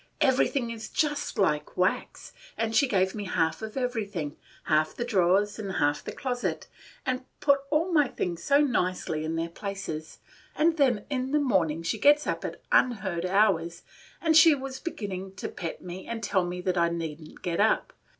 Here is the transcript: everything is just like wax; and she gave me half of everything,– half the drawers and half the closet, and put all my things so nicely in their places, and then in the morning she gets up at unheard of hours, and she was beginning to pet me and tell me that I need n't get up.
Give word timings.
everything 0.19 0.71
is 0.71 0.89
just 0.89 1.37
like 1.37 1.77
wax; 1.77 2.33
and 2.57 2.75
she 2.75 2.87
gave 2.87 3.13
me 3.13 3.25
half 3.25 3.61
of 3.61 3.77
everything,– 3.77 4.35
half 4.63 4.95
the 4.95 5.05
drawers 5.05 5.59
and 5.59 5.73
half 5.73 6.03
the 6.03 6.11
closet, 6.11 6.65
and 7.05 7.23
put 7.39 7.59
all 7.69 7.91
my 7.91 8.07
things 8.07 8.43
so 8.43 8.59
nicely 8.61 9.23
in 9.23 9.35
their 9.35 9.47
places, 9.47 10.17
and 10.55 10.77
then 10.77 11.05
in 11.11 11.33
the 11.33 11.39
morning 11.39 11.83
she 11.83 11.99
gets 11.99 12.25
up 12.25 12.43
at 12.43 12.63
unheard 12.71 13.25
of 13.25 13.29
hours, 13.29 13.83
and 14.19 14.35
she 14.35 14.55
was 14.55 14.79
beginning 14.79 15.35
to 15.35 15.47
pet 15.47 15.83
me 15.83 16.07
and 16.07 16.23
tell 16.23 16.45
me 16.45 16.61
that 16.61 16.79
I 16.79 16.89
need 16.89 17.21
n't 17.21 17.43
get 17.43 17.59
up. 17.59 17.93